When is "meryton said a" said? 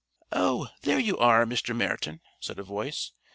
1.75-2.63